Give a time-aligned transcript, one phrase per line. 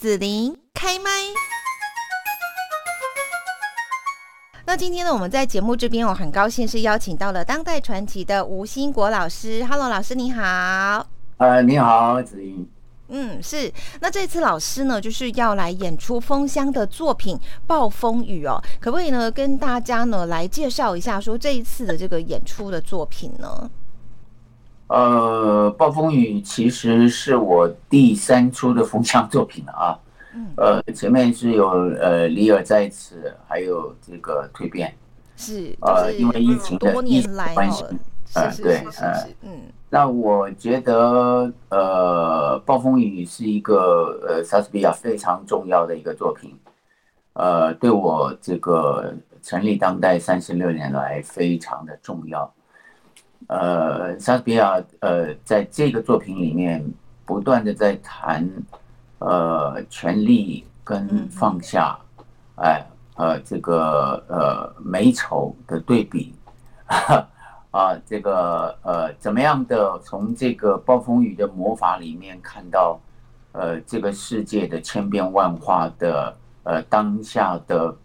[0.00, 1.10] 子琳开麦。
[4.64, 9.62] 那今天呢，我们在节目这边，我很高兴是邀请到了当代传奇的吴兴国老师。
[9.66, 11.06] Hello，老师你好。
[11.36, 12.66] 呃，你好，子琳。
[13.08, 13.70] 嗯，是。
[14.00, 17.36] 那这次老师呢，就是要来演出风箱的作品
[17.66, 23.70] 《暴风雨》哦，可不可以呢，跟大家呢来介绍一下，说这一次的这个演出的作品呢？
[24.90, 29.98] 呃，暴风雨其实是我第三出的封箱作品了啊。
[30.34, 30.46] 嗯。
[30.56, 34.92] 呃，前面是有呃里尔在此，还有这个蜕变。
[35.36, 35.72] 是。
[35.80, 37.84] 呃，因为疫情的疫情关系。
[38.34, 39.12] 呃，对，呃，
[39.42, 39.60] 嗯。
[39.88, 46.52] 那我觉得，呃，暴风雨是一个呃莎士比亚非常重要的一个作品。
[47.34, 52.52] 呃，对我这个成立当代三十六年来非常的重要。
[53.50, 56.84] 呃，莎士比亚呃，在这个作品里面
[57.26, 58.48] 不断的在谈，
[59.18, 61.98] 呃，权力跟放下，
[62.58, 62.80] 哎，
[63.16, 66.32] 呃，这个呃美丑的对比，
[67.72, 73.00] 啊，这个呃，怎么样的从这个暴风雨的魔法里面看到，
[73.50, 77.96] 呃，这个世界的千变万化的呃当下的，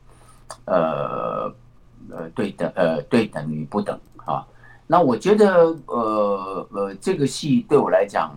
[0.65, 1.53] 呃
[2.09, 4.14] 呃对等呃对等与不等啊。
[4.87, 8.31] 那我觉得，呃呃，这个戏对我来讲，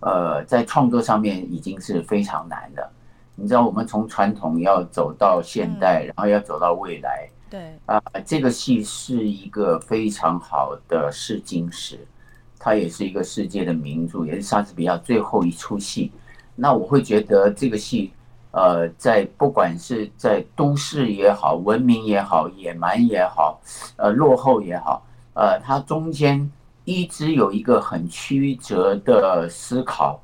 [0.00, 2.90] 呃，在创作上面已经是非常难的。
[3.34, 11.98] 你知道，我们从传统要走到现代，然后要走到未来，对啊，这个戏是一个非常好的试金石，
[12.58, 16.12] 它也是一个世界的名著，也是莎士比亚最后一出戏。
[16.54, 18.12] 那我会觉得这个戏，
[18.52, 23.60] 呃，在不管是在都市也好，文明也好，野蛮也好，
[23.96, 25.02] 呃，落后也好。
[25.40, 26.52] 呃，它中间
[26.84, 30.20] 一直有一个很曲折的思考，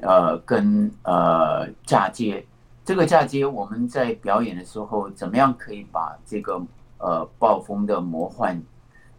[0.00, 2.46] 呃，跟呃嫁接，
[2.84, 6.62] 这个嫁接我们在表演的时候，怎么样可以把这个
[6.98, 8.62] 呃暴风的魔幻，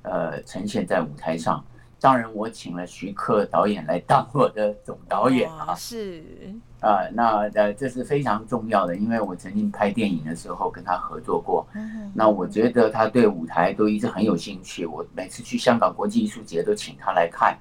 [0.03, 1.61] 呃呈现在舞台上？
[2.05, 6.23] 当然，我请了徐克导演来当我的总导演啊，是。
[6.79, 11.65] 啊，那呃这是非常重要的，因为我曾经拍电影的时候跟他合作过，
[12.13, 17.57] 那我觉得他对舞台都一直很有兴趣，我每次去香港国际艺术节都请他来看，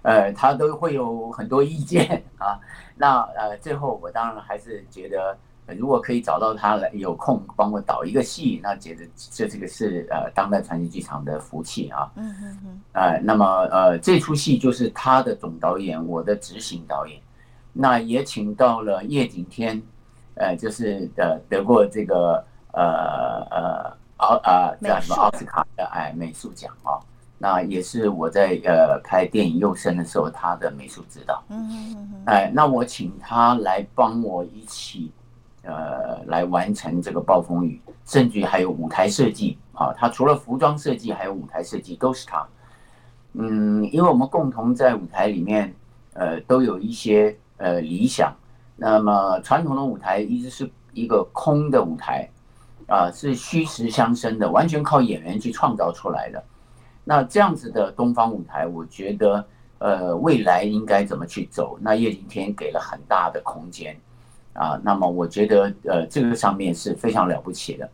[0.00, 2.58] 呃，他都会有很多意见 啊，
[2.96, 5.36] 那呃最后我当然还是觉得。
[5.74, 12.08] 如果可以找到他来有空帮我导一个戏，那觉得这这个是呃当代传奇剧场的福气啊。
[12.14, 12.80] 嗯嗯嗯。
[12.92, 17.20] 呃，那么呃这出戏就是他的总导演，我的执行导演。
[17.72, 19.82] 那也请到了叶景天，
[20.34, 26.94] 呃，就是呃得过这个呃呃奥啊叫什么奥斯卡的哎美术奖啊。
[27.38, 31.42] 那也是我在呃拍电影《幼生》的时候他的美术指导。
[31.48, 32.22] 嗯嗯嗯。
[32.24, 35.10] 哎，那我请他来帮我一起。
[35.66, 39.92] 呃，来完成这个暴风雨，甚至还有舞台设计啊。
[39.92, 42.46] 他除了服装设计，还有舞台设计，都是他。
[43.32, 45.74] 嗯，因为我们共同在舞台里面，
[46.14, 48.32] 呃，都有一些呃理想。
[48.76, 52.28] 那么传统的舞台一直是一个空的舞台，
[52.86, 56.42] 啊，是虚实相生的，完全靠演员去创造出来的。
[57.02, 59.46] 那这样子的东方舞台，我觉得
[59.78, 61.76] 呃，未来应该怎么去走？
[61.80, 63.96] 那叶景天给了很大的空间。
[64.56, 67.88] 啊，那么我觉得，呃，这个上面是非常了不起的。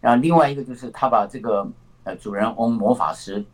[0.00, 1.66] 然后另外一个就是他把这个
[2.04, 3.44] 呃主人翁魔法师，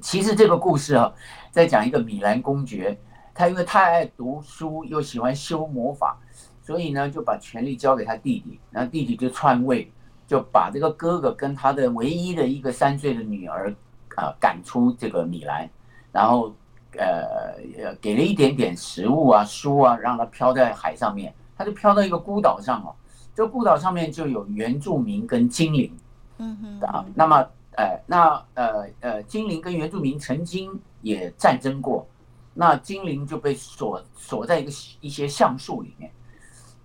[0.00, 1.12] 其实这个故事啊，
[1.50, 2.98] 在讲一个米兰公爵，
[3.32, 6.18] 他因为太爱读书又喜欢修魔法，
[6.62, 9.90] 所以呢就把权力交给他弟弟，然后弟弟就篡位，
[10.26, 13.72] 就把这个哥哥跟他的唯一的一个三岁的女儿
[14.16, 15.70] 啊赶出这个米兰，
[16.12, 16.52] 然后
[16.98, 21.32] 呃给了一点点食物啊书啊，让他飘在海上面。
[21.58, 22.94] 他就飘到一个孤岛上哦，
[23.34, 25.92] 这个孤岛上面就有原住民跟精灵，
[26.38, 27.44] 嗯哼啊，那么
[27.76, 30.70] 呃那呃呃精灵跟原住民曾经
[31.02, 32.06] 也战争过，
[32.54, 34.70] 那精灵就被锁锁在一个
[35.00, 36.10] 一些橡树里面，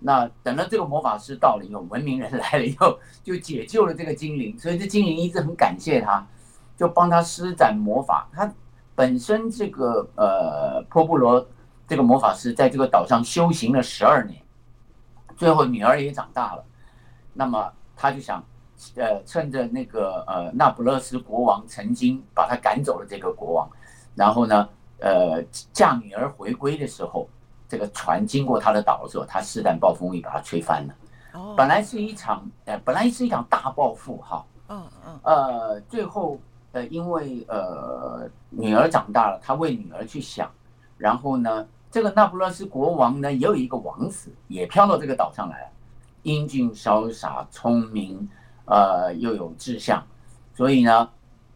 [0.00, 6.26] 那等到这个魔法师到了以后，文明人 来了以后，就解救了这个精灵，所以这精灵一直很感谢他，
[6.76, 8.28] 就帮他施展魔法。
[8.32, 8.52] 他
[8.94, 11.44] 本身这个呃波布罗
[11.88, 14.43] 这个魔法师在这个岛上修行了十二年。
[15.36, 16.64] 最后女儿也长大了，
[17.32, 18.42] 那么他就想，
[18.96, 23.68] 呃，趁着那个呃那不勒斯国王曾经把他赶走了这个国王，
[24.14, 25.42] 然后呢，呃，
[25.72, 27.28] 嫁女儿回归的时候，
[27.68, 30.94] 这个船经过他的岛的时候，他试探暴风雨把他吹翻了。
[31.32, 34.44] 哦，本来是一场，呃，本来是一场大报复哈。
[34.68, 35.20] 嗯嗯。
[35.22, 36.38] 呃，最后
[36.72, 40.50] 呃，因为呃女儿长大了，他为女儿去想，
[40.96, 41.66] 然后呢。
[41.94, 45.68] 这个那不勒斯国王呢，也有一个王子，也飘到这个岛上来了，
[46.24, 48.28] 英俊潇洒、聪明，
[48.64, 50.04] 呃，又有志向，
[50.56, 51.08] 所以呢，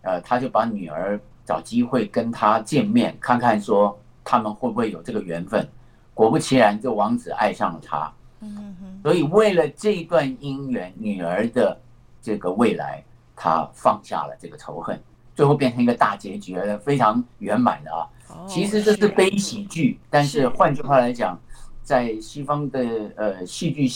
[0.03, 5.69] 呃，他就把女儿找机会跟他见面，看看说他们会不会有这个缘分。
[6.15, 8.13] 果不其然，这王子爱上了她。
[8.39, 9.01] 嗯哼。
[9.03, 11.77] 所以为了这段姻缘，女儿的
[12.23, 13.03] 这个未来，
[13.35, 15.03] 他放下了这个仇恨，
[15.35, 18.07] 最后变成一个大结局，非常圆满的啊。
[18.47, 21.39] 其实这是悲喜剧，但是换句话来讲，
[21.83, 22.81] 在西方的
[23.17, 23.89] 呃戏剧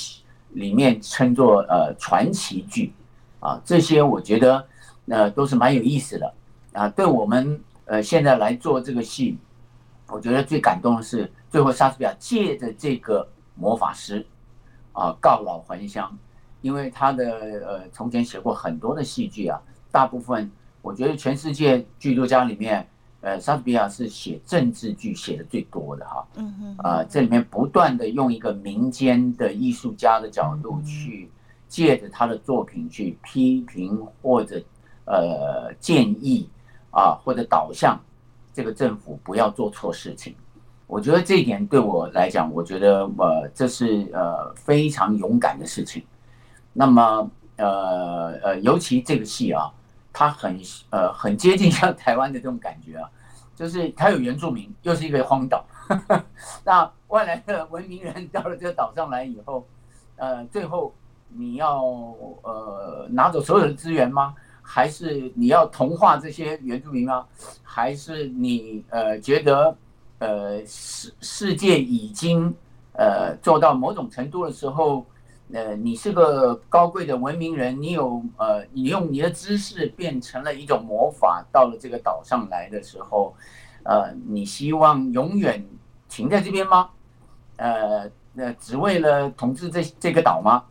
[0.51, 2.93] 里面称作呃传奇剧。
[3.41, 4.65] 啊，这些我觉得，
[5.09, 6.33] 呃，都是蛮有意思的
[6.75, 6.89] 啊。
[6.89, 9.37] 对我们呃现在来做这个戏，
[10.07, 14.25] 我觉得最感动的是，最后莎士比亚借着这个魔法师
[14.93, 16.17] 啊告老还乡，
[16.61, 17.25] 因为他的
[17.67, 20.49] 呃从前写过很多的戏剧啊，大部分
[20.81, 22.87] 我觉得全世界剧作家里面，
[23.23, 26.23] 呃，莎士比亚是写政治剧写的最多的哈。
[26.37, 26.77] 嗯嗯。
[26.79, 31.31] 啊，这里面不断的用一个民间的艺术家的角度去。
[31.73, 34.63] 借着他的作品去批评或者
[35.07, 36.47] 呃建议
[36.91, 37.99] 啊或者导向
[38.53, 40.35] 这个政府不要做错事情，
[40.87, 46.03] 我觉得这一点对我来讲，我觉得呃这是呃非常勇敢的事情。
[46.75, 49.73] 那么呃呃尤其这个戏啊，
[50.13, 50.61] 它很
[50.91, 53.11] 呃很接近像台湾的这种感觉啊，
[53.57, 55.65] 就是它有原住民，又是一个荒岛，
[56.65, 59.67] 那外来的文明人到了这个岛上来以后，
[60.17, 60.93] 呃最后。
[61.35, 61.83] 你要
[62.43, 64.35] 呃拿走所有的资源吗？
[64.61, 67.27] 还是你要同化这些原住民吗？
[67.63, 69.75] 还是你呃觉得
[70.19, 72.55] 呃世世界已经
[72.93, 75.07] 呃做到某种程度的时候，
[75.53, 83.35] 呃你是个高贵的文明人，你有呃你用你的知识变成了一种魔法，到了这个岛上来的时候，
[83.85, 85.65] 呃你希望永远
[86.09, 86.91] 停在这边吗？
[87.57, 90.65] 呃那只为了统治这这个岛吗？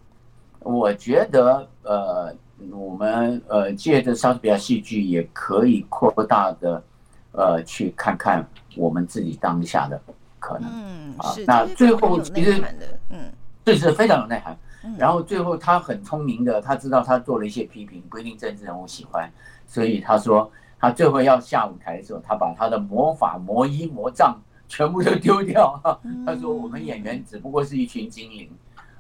[0.64, 2.36] 我觉得，呃，
[2.72, 6.84] 我们呃借着莎士比亚戏剧也可以扩大的，
[7.32, 10.00] 呃，去看看我们自己当下的
[10.40, 10.70] 可能。
[10.72, 12.64] 嗯，啊，那最后其实，
[13.10, 13.32] 嗯，
[13.66, 14.56] 这是非常有内涵。
[14.98, 19.32] 然后最后他很聪明的，他知道他做了一些批评，不一定政治人物喜欢，
[19.66, 24.38] 所以他说他最后要下舞台的时候，他把他的魔法、魔衣、魔杖
[24.68, 25.80] 全部都丢掉。
[26.26, 28.50] 他说我们演员只不过是一群精灵，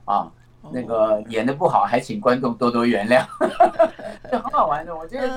[0.05, 0.31] 啊。
[0.71, 3.25] 那个演的不好，还请观众多多原谅，
[4.29, 4.95] 这很好玩的。
[4.95, 5.27] 我觉得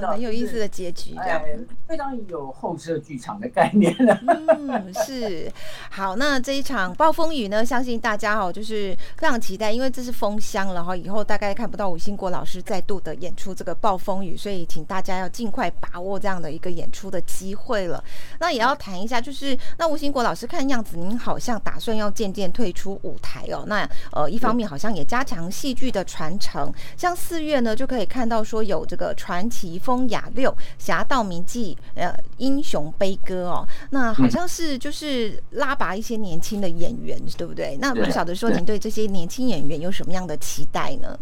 [0.00, 1.40] 这很有意思的结局，这样
[1.88, 3.94] 非常有后设剧场的概念
[4.28, 5.50] 嗯，是。
[5.90, 18.02] 好，那这一场暴风雨呢，相信大家哈就是非常期待，因为这是封箱了哈，以后大概看不到吴兴国老师再度的演出这个暴风雨，所以请大家要尽快把握这样的一个演出的机会了。
[18.38, 23.64] 那也要谈一下，就是那吴兴国老师看样子您好像打算要渐渐退出舞台哦。
[23.66, 24.49] 那呃一方。
[24.50, 37.78] 方面好像也加强戏剧的传承，像四月呢就可以看到说有这个传奇风雅六侠盗名记呃英雄悲歌哦，那好像是就是拉拔一些年轻的演员，嗯、对不对？
[37.80, 41.16] 那不晓得说您对这些年轻演员有什么样的期待呢？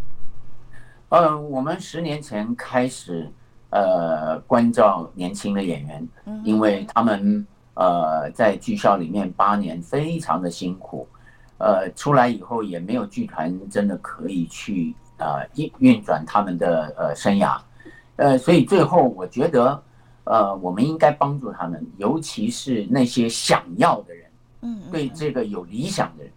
[1.11, 3.31] 呃，我们十年前开始
[3.69, 6.09] 呃关照年轻的演员，
[6.45, 11.07] 因为他们呃在剧校里面八年非常的辛苦。
[11.59, 17.59] 呃，出来以后也没有剧团真的可以去呃运运转他们的呃生涯，
[18.17, 19.83] 呃，所以最后我觉得，
[20.25, 24.31] 呃，我们应该帮助他们，尤其是那些想要的人，
[24.63, 26.33] 嗯，对这个有理想的人，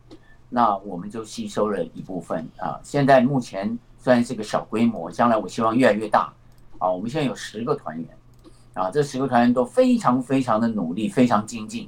[0.50, 2.80] 那我们就吸收了一部分啊。
[2.82, 6.34] 现在目前虽然是个小规模，将来我希望越来越大
[6.80, 6.90] 啊。
[6.90, 8.10] 我们现在有十个团员，
[8.74, 11.88] 啊，这十个团员都非常非常的努力，非常精进。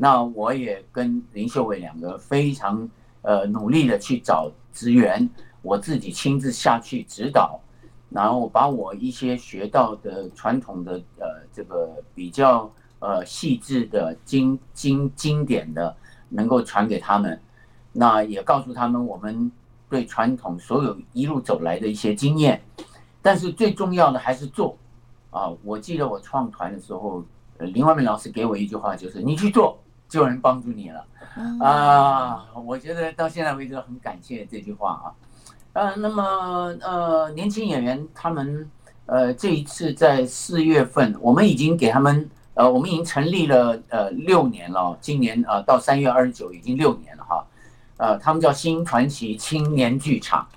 [0.00, 2.88] 那我也跟林秀伟两个非常
[3.22, 5.28] 呃努力的去找资源，
[5.60, 7.60] 我自己亲自下去指导，
[8.08, 15.96] 然后把我一些学到的传统的呃这个比较呃细致的经经经典的
[16.28, 17.40] 能够传给他们，
[17.90, 19.50] 那也告诉他们我们
[19.90, 22.62] 对传统所有一路走来的一些经验，
[23.20, 24.78] 但是最重要的还是做
[25.30, 25.50] 啊！
[25.64, 27.24] 我记得我创团的时候，
[27.58, 29.76] 林怀民老师给我一句话，就是你去做。
[30.08, 31.04] 就有人帮助你了
[31.60, 32.46] 啊！
[32.54, 35.06] 我觉得到现在为止很感谢这句话啊。
[35.74, 38.68] 呃，那么呃，年轻演员他们
[39.06, 47.46] 呃这一次在四月份，我们已经给他们呃，我们已经成立了呃六年了，今年呃到三月二十九已经六年了哈。
[47.98, 50.48] 呃，他们叫新传奇青年剧场。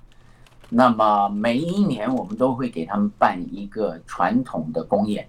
[0.70, 5.28] 那么每一年我们都会给他们办一个传统的公演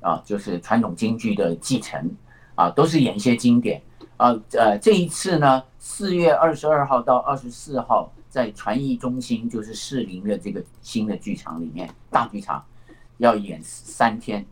[0.00, 2.10] 啊，就是传统京剧的继承。
[2.54, 3.80] 啊，都是演一些经典
[4.16, 12.64] 啊，呃，这一次呢，四月二十二号到二十四号，在传艺中心，就是士林的这个新的剧场里面，大剧场
[13.18, 14.44] 要演三天。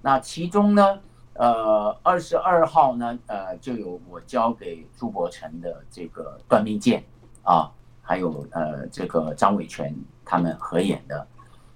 [0.00, 1.00] 那其中呢，
[1.34, 7.04] 呃，二十二号呢，呃，就有我交给朱柏成的这个《断命剑》
[7.50, 7.70] 啊，
[8.02, 11.26] 还有呃，这个张伟权他们合演的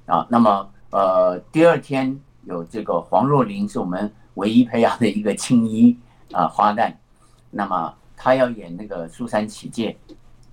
[0.06, 0.26] 啊。
[0.30, 5.96] 那么呃，第二天有这个黄若琳，是我们唯一培养的一个青衣
[6.32, 6.92] 啊花旦。
[7.50, 9.96] 那么他要演那个《苏三起解》，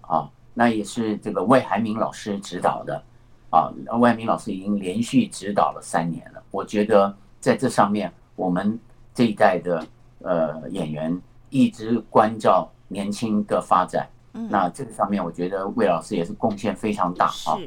[0.02, 3.02] 啊，那也是这个魏海明老师指导的，
[3.50, 6.44] 啊，魏海明老师已经连续指导了三年了。
[6.52, 8.78] 我觉得在这上面，我们
[9.14, 9.86] 这一代的
[10.22, 11.18] 呃演员
[11.50, 14.08] 一直关照年轻的发展。
[14.32, 17.58] 那这个上面，我觉得魏老师也是贡献非常大啊，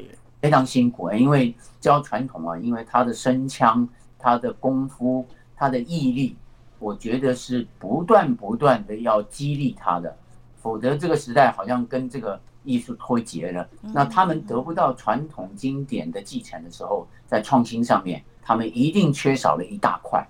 [0.41, 1.11] 非常辛苦。
[1.11, 5.25] 因为教传统啊，因为他的声腔、他的功夫、
[5.63, 6.35] 他的毅力。
[6.79, 10.13] 我觉得是不断不断的要激励他的，
[10.57, 13.65] 否则这个时代好像跟这个艺术脱节了。
[13.81, 20.27] 那他们得不到传统经典的继承的时候，在创新上面，他们一定缺少了一大块。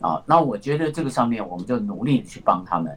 [0.00, 2.96] 啊，那我觉得这个上面，我们就努力的去帮他们。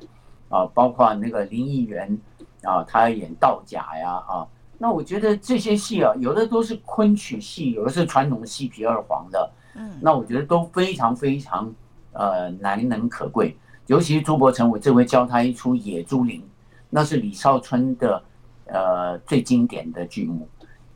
[0.49, 2.19] 啊，包括那个林议员
[2.63, 4.47] 啊，他要演道甲呀，啊，
[4.79, 9.51] 那我觉得这些戏啊，有的都是昆曲戏，有的是传统的戏皮二黄的。
[9.79, 11.73] 嗯，那我觉得都非常非常。
[12.11, 13.55] 呃，难能可贵，
[13.85, 16.41] 尤其是朱伯成，我这回教他一出《野猪林》，
[16.89, 18.21] 那是李少春的
[18.65, 20.49] 呃最经典的剧目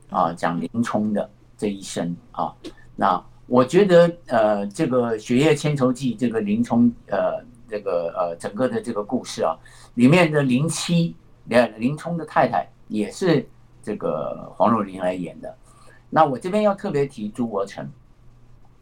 [0.09, 2.51] 啊，讲林冲的这一生啊。
[2.95, 9.55] 那我觉得呃，这个《雪夜千愁记》这个林冲呃这个呃整个的这个故事啊，
[9.93, 11.15] 里面的林妻，
[11.77, 13.47] 林冲的太太也是
[13.83, 15.55] 这个黄若琳来演的。
[16.09, 17.87] 那我这边要特别提朱伯成，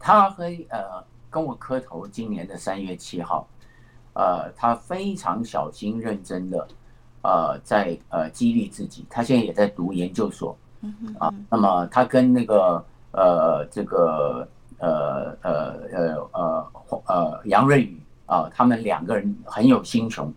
[0.02, 1.02] 他和呃。
[1.32, 3.48] 跟我磕头，今年的三月七号，
[4.12, 6.68] 呃，他非常小心认真的，
[7.22, 9.06] 呃，在呃激励自己。
[9.08, 10.54] 他现在也在读研究所，
[11.18, 16.70] 啊，那么他跟那个呃这个呃呃呃呃
[17.06, 20.30] 呃杨瑞宇啊，他们两个人很有心胸，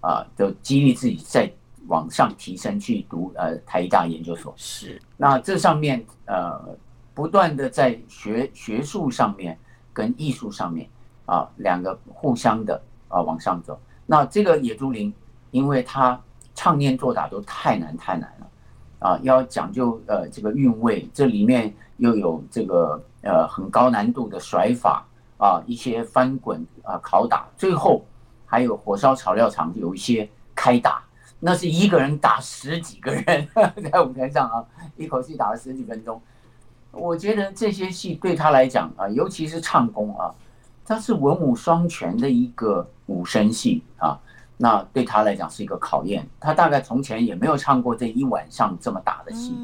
[0.00, 1.48] 啊，就激励自己再
[1.86, 4.52] 往上提升去读呃台大研究所。
[4.56, 6.76] 是，那这上面呃
[7.20, 9.58] 不断的在学学术上面。
[9.92, 10.88] 跟艺术上面
[11.26, 13.78] 啊，两个互相的啊往上走。
[14.06, 15.12] 那这个野猪林，
[15.50, 16.18] 因为它
[16.54, 18.46] 唱念做打都太难太难了
[19.00, 25.04] 啊，要讲究呃这个韵味，这里面又有这个呃很高难度的甩法
[25.38, 28.04] 啊，一些翻滚啊拷打，最后
[28.46, 31.02] 还有火烧草料场有一些开打，
[31.40, 33.48] 那是一个人打十几个人
[33.92, 34.64] 在舞台上啊，
[34.96, 36.22] 一口气打了十几分钟。
[36.92, 40.34] 我觉得这些戏对他来讲啊，尤其是唱功啊，
[40.84, 44.18] 他是文武双全的一个武生戏啊。
[44.56, 46.28] 那对他来讲是一个考验。
[46.38, 49.54] 他大概从前也没有唱过这一晚上这么大的戏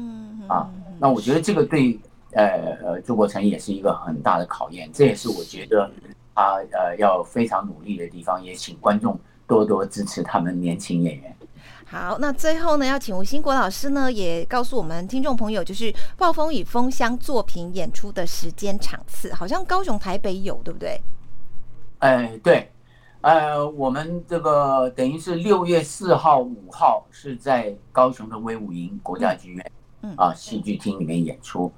[0.47, 0.67] 啊。
[0.99, 1.99] 那我觉得这个对
[2.31, 2.45] 呃
[2.83, 4.89] 呃朱国成也是一个很大的考验。
[4.91, 5.87] 这也是我觉得
[6.33, 8.43] 他呃要非常努力的地方。
[8.43, 11.35] 也请观众多多支持他们年轻演员。
[11.89, 15.85] 好，那最后呢，要请吴兴国老师呢，也告诉我们听众朋友，就是
[16.17, 20.99] 《暴风雨风箱》作品演出的时间场次，好像高雄、台北有，对不对？
[21.99, 22.69] 哎，对，
[23.21, 31.71] 呃，我们这个等于是六月四号、五号是在高雄的威武营国家剧院，嗯啊，戏剧厅里面演出。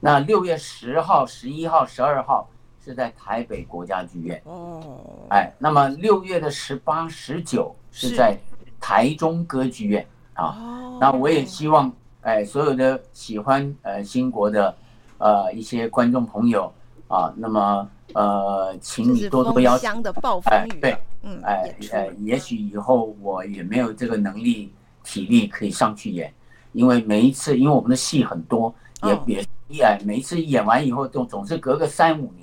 [0.00, 2.50] 那六月十号、十一号、十二号
[2.84, 4.42] 是在台北国家剧院。
[4.44, 4.98] 哦，
[5.30, 8.36] 哎，那么六月的十八、十九是在。
[8.82, 10.58] 台中歌剧院啊，
[11.00, 11.90] 那我也希望
[12.22, 14.74] 哎，所有的喜欢呃新国的
[15.18, 16.70] 呃一些观众朋友
[17.06, 19.88] 啊，那么呃，请你多多邀请。
[20.46, 24.72] 哎，对，嗯，哎哎，也许以后我也没有这个能力
[25.04, 26.34] 体力可以上去演，
[26.72, 28.74] 因为每一次因为我们的戏很多，
[29.28, 32.41] 也也哎，每一次演完以后总总是隔个三五年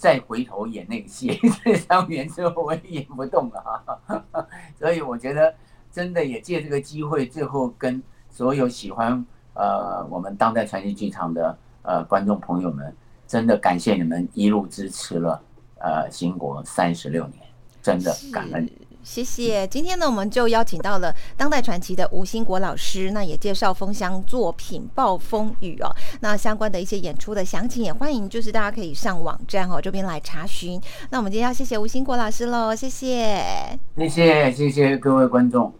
[0.00, 3.60] 再回头演那个戏， 这三五年之后我也演不动了
[4.06, 4.24] 啊。
[4.80, 5.54] 所以我觉得，
[5.92, 15.42] 真的也借这个机会，最后跟所有喜欢呃我们当代传奇剧场的呃观众朋友们，真的感谢你们一路支持了
[15.78, 17.42] 呃兴国三十六年，
[17.82, 18.66] 真的感恩。
[19.02, 19.66] 谢谢。
[19.66, 25.90] 今天呢，我们就邀请到了当代传奇的吴兴国老师，那也介绍风箱作品《暴风雨》哦。
[26.20, 30.80] 那相关的一些演出的详情，也欢迎就是大家可以上网站哦这边来查询。
[31.10, 35.79] 那我们今天要谢谢吴兴国老师喽，谢谢，谢谢，谢谢各位观众。